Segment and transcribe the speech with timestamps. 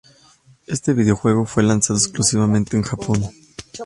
[0.65, 3.23] Este videojuego fue lanzado exclusivamente en Japón.